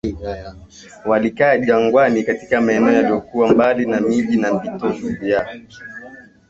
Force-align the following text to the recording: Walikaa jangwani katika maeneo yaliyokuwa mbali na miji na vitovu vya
Walikaa 1.05 1.57
jangwani 1.57 2.23
katika 2.23 2.61
maeneo 2.61 2.91
yaliyokuwa 2.91 3.53
mbali 3.53 3.85
na 3.85 3.99
miji 4.01 4.37
na 4.37 4.53
vitovu 4.59 5.09
vya 5.09 5.61